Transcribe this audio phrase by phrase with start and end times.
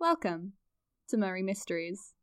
[0.00, 0.54] Welcome
[1.10, 2.14] to Murray Mysteries.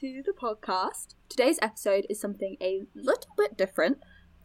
[0.00, 1.14] To the podcast.
[1.28, 3.98] Today's episode is something a little bit different.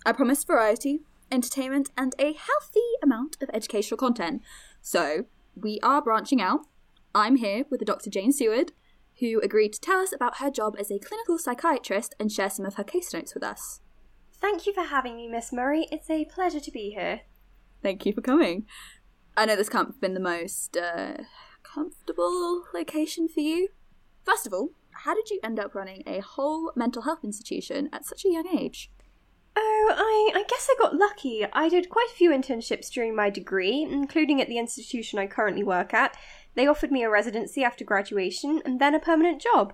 [0.06, 1.00] I promise variety,
[1.32, 4.42] entertainment, and a healthy amount of educational content.
[4.82, 6.68] So, we are branching out.
[7.14, 8.10] I'm here with Dr.
[8.10, 8.74] Jane Seward,
[9.22, 12.66] who agreed to tell us about her job as a clinical psychiatrist and share some
[12.66, 13.80] of her case notes with us.
[14.34, 15.88] Thank you for having me, Miss Murray.
[15.90, 17.22] It's a pleasure to be here.
[17.82, 18.66] Thank you for coming.
[19.38, 21.14] I know this can't have been the most uh,
[21.64, 23.70] comfortable location for you.
[24.26, 24.72] First of all,
[25.04, 28.48] how did you end up running a whole mental health institution at such a young
[28.48, 28.92] age?
[29.58, 31.46] Oh, I, I guess I got lucky.
[31.54, 35.64] I did quite a few internships during my degree, including at the institution I currently
[35.64, 36.18] work at.
[36.56, 39.74] They offered me a residency after graduation and then a permanent job.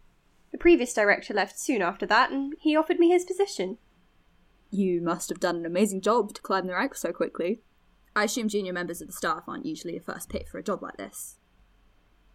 [0.51, 3.77] The previous director left soon after that, and he offered me his position.
[4.69, 7.61] You must have done an amazing job to climb the ranks so quickly.
[8.15, 10.83] I assume junior members of the staff aren't usually a first pick for a job
[10.83, 11.37] like this.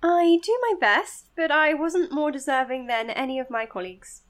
[0.02, 4.22] I do my best, but I wasn't more deserving than any of my colleagues.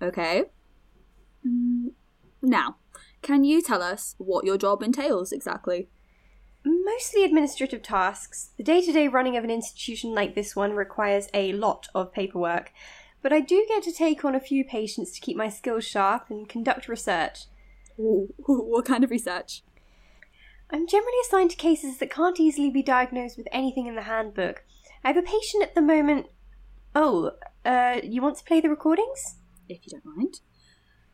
[0.00, 0.44] Okay.
[1.46, 1.92] Mm,
[2.40, 2.76] Now,
[3.20, 5.88] can you tell us what your job entails exactly?
[6.64, 8.50] Mostly administrative tasks.
[8.56, 12.12] The day to day running of an institution like this one requires a lot of
[12.12, 12.72] paperwork,
[13.20, 16.30] but I do get to take on a few patients to keep my skills sharp
[16.30, 17.46] and conduct research.
[17.98, 19.62] Ooh, what kind of research?
[20.72, 24.64] I'm generally assigned to cases that can't easily be diagnosed with anything in the handbook.
[25.04, 26.28] I have a patient at the moment.
[26.94, 27.32] Oh,
[27.64, 29.36] uh, you want to play the recordings?
[29.68, 30.40] if you don't mind.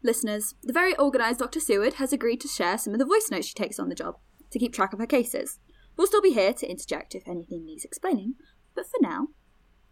[0.03, 1.61] Listeners, the very organised Dr.
[1.61, 4.17] Seward has agreed to share some of the voice notes she takes on the job
[4.51, 5.59] to keep track of her cases.
[5.97, 8.35] We'll still be here to interject if anything needs explaining,
[8.75, 9.29] but for now,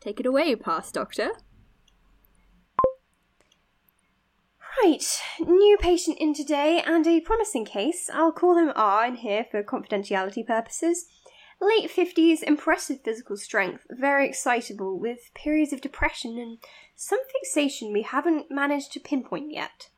[0.00, 1.30] take it away, past doctor.
[4.86, 8.08] Right, new patient in today and a promising case.
[8.08, 11.06] I'll call him R in here for confidentiality purposes.
[11.60, 16.58] Late 50s, impressive physical strength, very excitable, with periods of depression and
[16.94, 19.88] some fixation we haven't managed to pinpoint yet.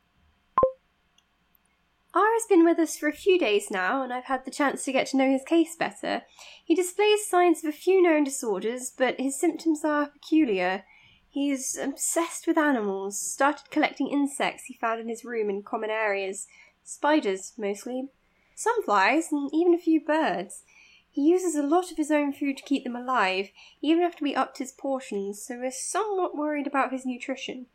[2.15, 4.83] R has been with us for a few days now, and I've had the chance
[4.85, 6.23] to get to know his case better.
[6.65, 10.83] He displays signs of a few known disorders, but his symptoms are peculiar.
[11.31, 16.47] He's obsessed with animals, started collecting insects he found in his room in common areas.
[16.83, 18.09] Spiders, mostly.
[18.55, 20.63] Some flies, and even a few birds.
[21.11, 23.49] He uses a lot of his own food to keep them alive,
[23.81, 27.67] even after we upped his portions, so we're somewhat worried about his nutrition.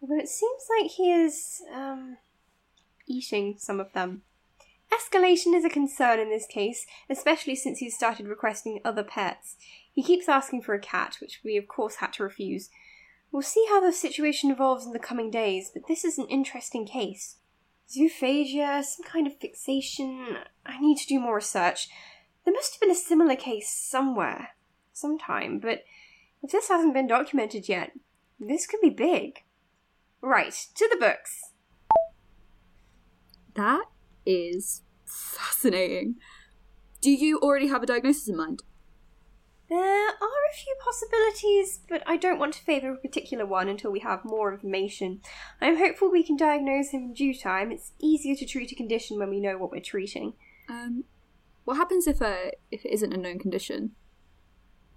[0.00, 2.18] Although it seems like he is, um,
[3.06, 4.22] eating some of them.
[4.92, 9.56] Escalation is a concern in this case, especially since he's started requesting other pets.
[9.92, 12.70] He keeps asking for a cat, which we of course had to refuse.
[13.30, 16.86] We'll see how the situation evolves in the coming days, but this is an interesting
[16.86, 17.36] case.
[17.88, 20.38] Zoophagia, some kind of fixation.
[20.64, 21.88] I need to do more research.
[22.44, 24.50] There must have been a similar case somewhere,
[24.92, 25.84] sometime, but
[26.42, 27.92] if this hasn't been documented yet,
[28.38, 29.44] this could be big.
[30.20, 31.52] Right, to the books.
[33.54, 33.84] That
[34.24, 36.16] is fascinating.
[37.00, 38.62] Do you already have a diagnosis in mind?
[39.68, 40.12] There are
[40.50, 44.24] a few possibilities, but I don't want to favour a particular one until we have
[44.24, 45.20] more information.
[45.60, 47.70] I'm hopeful we can diagnose him in due time.
[47.70, 50.32] It's easier to treat a condition when we know what we're treating.
[50.70, 51.04] Um,
[51.64, 53.92] what happens if uh, if it isn't a known condition?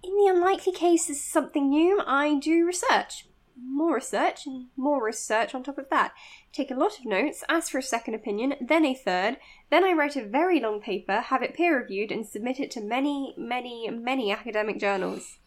[0.02, 3.26] In the unlikely case this is something new, I do research.
[3.60, 6.12] More research, and more research on top of that.
[6.52, 9.36] Take a lot of notes, ask for a second opinion, then a third,
[9.70, 12.80] then I write a very long paper, have it peer reviewed, and submit it to
[12.80, 15.38] many, many, many academic journals.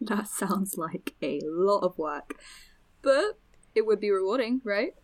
[0.00, 2.34] That sounds like a lot of work,
[3.02, 3.38] but
[3.74, 4.94] it would be rewarding, right?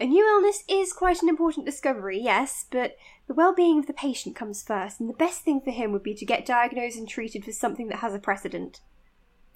[0.00, 2.96] A new illness is quite an important discovery, yes, but
[3.26, 6.04] the well being of the patient comes first, and the best thing for him would
[6.04, 8.80] be to get diagnosed and treated for something that has a precedent.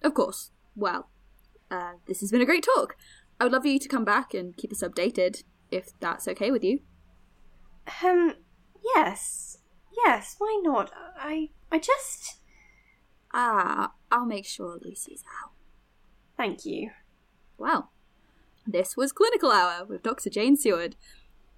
[0.02, 0.50] Of course.
[0.74, 1.08] Well,
[1.72, 2.94] uh, this has been a great talk.
[3.40, 6.50] I would love for you to come back and keep us updated, if that's okay
[6.50, 6.80] with you.
[8.04, 8.34] Um,
[8.94, 9.58] yes.
[10.04, 10.90] Yes, why not?
[11.18, 12.38] I I just
[13.34, 15.52] Ah, I'll make sure Lucy's out.
[16.36, 16.90] thank you.
[17.58, 17.90] Well,
[18.66, 20.28] this was Clinical Hour with Dr.
[20.30, 20.96] Jane Seward.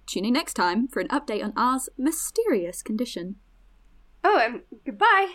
[0.07, 3.35] Tune in next time for an update on R's mysterious condition.
[4.23, 5.33] Oh, um, goodbye.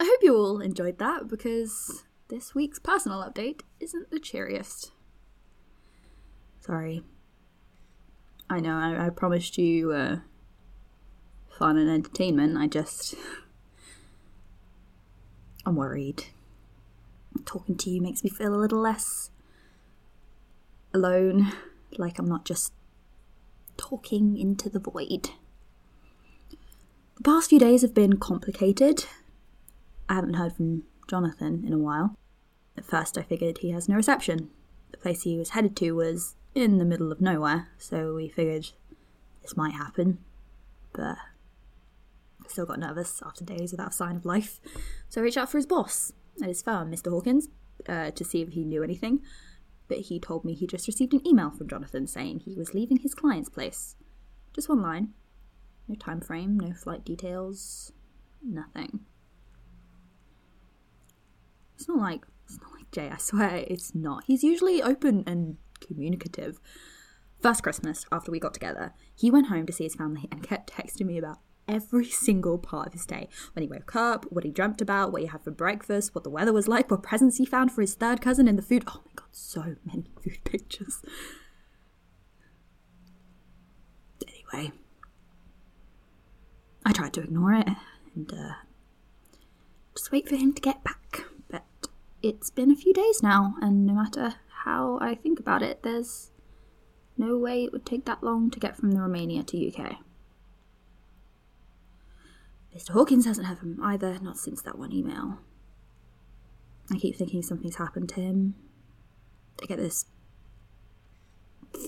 [0.00, 4.92] I hope you all enjoyed that because this week's personal update isn't the cheeriest.
[6.60, 7.02] Sorry.
[8.50, 10.18] I know, I, I promised you uh,
[11.58, 12.56] fun and entertainment.
[12.56, 13.14] I just.
[15.66, 16.24] I'm worried.
[17.44, 19.30] Talking to you makes me feel a little less
[20.94, 21.52] alone,
[21.98, 22.72] like I'm not just
[23.76, 25.30] talking into the void.
[27.16, 29.04] The past few days have been complicated.
[30.08, 32.16] I haven't heard from Jonathan in a while.
[32.76, 34.50] At first, I figured he has no reception.
[34.92, 38.70] The place he was headed to was in the middle of nowhere, so we figured
[39.42, 40.18] this might happen.
[40.92, 41.16] But
[42.44, 44.60] I still got nervous after days without a sign of life,
[45.08, 47.10] so I reached out for his boss at his firm, Mr.
[47.10, 47.48] Hawkins,
[47.88, 49.20] uh, to see if he knew anything.
[49.88, 52.98] But he told me he just received an email from Jonathan saying he was leaving
[52.98, 53.96] his client's place.
[54.54, 55.14] Just one line.
[55.86, 57.92] No time frame, no flight details,
[58.42, 59.00] nothing.
[61.78, 64.24] It's not like it's not like Jay, I swear it's not.
[64.26, 66.58] He's usually open and communicative.
[67.40, 70.72] First Christmas, after we got together, he went home to see his family and kept
[70.72, 71.38] texting me about
[71.68, 73.28] every single part of his day.
[73.52, 76.30] When he woke up, what he dreamt about, what he had for breakfast, what the
[76.30, 78.82] weather was like, what presents he found for his third cousin, and the food.
[78.88, 81.00] Oh my god, so many food pictures.
[84.26, 84.72] Anyway,
[86.84, 87.68] I tried to ignore it
[88.16, 88.54] and uh,
[89.94, 91.27] just wait for him to get back.
[92.20, 94.34] It's been a few days now, and no matter
[94.64, 96.32] how I think about it, there's
[97.16, 99.98] no way it would take that long to get from the Romania to UK.
[102.76, 102.90] Mr.
[102.90, 105.38] Hawkins hasn't heard from either, not since that one email.
[106.92, 108.54] I keep thinking something's happened to him.
[109.62, 110.06] I get this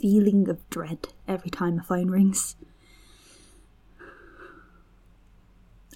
[0.00, 2.56] feeling of dread every time the phone rings.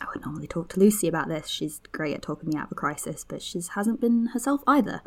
[0.05, 1.49] I would normally talk to Lucy about this.
[1.49, 5.03] She's great at talking me out of a crisis, but she hasn't been herself either.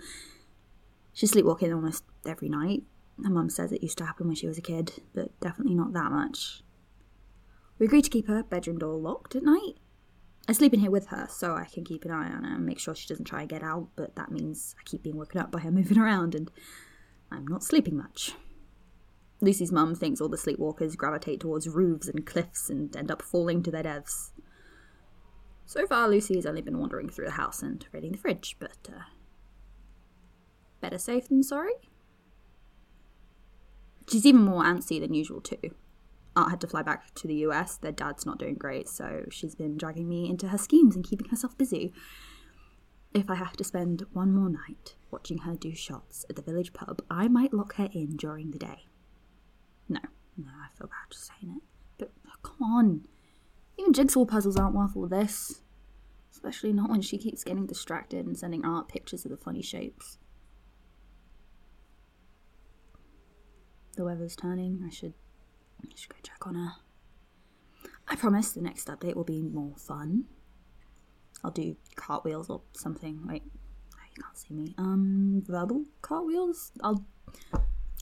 [1.13, 2.83] She's sleepwalking almost every night.
[3.23, 5.93] Her mum says it used to happen when she was a kid, but definitely not
[5.93, 6.63] that much.
[7.79, 9.75] We agreed to keep her bedroom door locked at night.
[10.47, 12.65] I sleep in here with her, so I can keep an eye on her and
[12.65, 15.41] make sure she doesn't try and get out, but that means I keep being woken
[15.41, 16.49] up by her moving around, and
[17.31, 18.33] I'm not sleeping much.
[19.41, 23.61] Lucy's mum thinks all the sleepwalkers gravitate towards roofs and cliffs and end up falling
[23.63, 24.31] to their deaths.
[25.67, 29.01] So far, Lucy's only been wandering through the house and raiding the fridge, but uh,
[30.79, 31.73] better safe than sorry.
[34.09, 35.75] She's even more antsy than usual, too.
[36.37, 37.75] Art had to fly back to the US.
[37.75, 41.27] Their dad's not doing great, so she's been dragging me into her schemes and keeping
[41.27, 41.91] herself busy.
[43.13, 46.71] If I have to spend one more night watching her do shots at the village
[46.71, 48.85] pub, I might lock her in during the day.
[49.89, 49.99] No,
[50.37, 51.63] no, I feel bad just saying it.
[51.97, 52.11] But
[52.41, 53.01] come on.
[53.87, 55.61] Even jigsaw puzzles aren't worth all this.
[56.33, 60.17] Especially not when she keeps getting distracted and sending Art pictures of the funny shapes.
[63.95, 64.83] The weather's turning.
[64.85, 65.13] I should,
[65.81, 66.73] I should go check on her.
[68.09, 70.25] I promise the next update will be more fun.
[71.41, 73.21] I'll do cartwheels or something.
[73.25, 74.75] Wait, oh, you can't see me.
[74.77, 76.73] Um, verbal cartwheels.
[76.83, 77.05] I'll,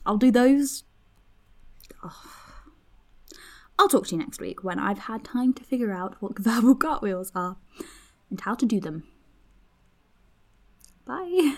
[0.04, 0.82] I'll do those.
[3.78, 6.74] I'll talk to you next week when I've had time to figure out what verbal
[6.74, 7.56] cartwheels are
[8.30, 9.04] and how to do them.
[11.04, 11.56] Bye.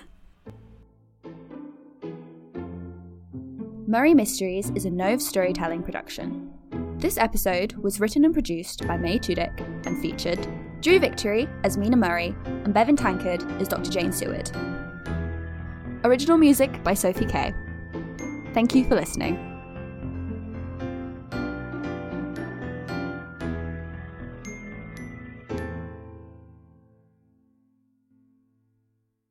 [3.86, 6.52] Murray Mysteries is a Nove storytelling production.
[6.98, 10.46] This episode was written and produced by May Tudyk and featured
[10.82, 13.90] Drew Victory as Mina Murray and Bevan Tankard as Dr.
[13.90, 14.50] Jane Seward.
[16.04, 17.54] Original music by Sophie Kay.
[18.52, 19.47] Thank you for listening.